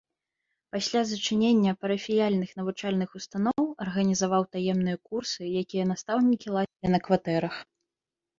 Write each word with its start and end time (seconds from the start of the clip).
Пасля 0.75 1.01
зачынення 1.09 1.73
парафіяльных 1.83 2.49
навучальных 2.59 3.09
устаноў 3.19 3.67
арганізаваў 3.85 4.47
таемныя 4.57 4.97
курсы, 5.11 5.43
якія 5.63 5.83
настаўнікі 5.93 6.47
ладзілі 6.59 6.87
на 6.97 7.03
кватэрах. 7.11 7.55